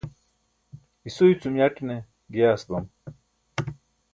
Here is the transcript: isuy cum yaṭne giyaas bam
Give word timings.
isuy 1.07 1.33
cum 1.41 1.53
yaṭne 1.59 1.95
giyaas 2.31 2.63
bam 2.69 2.85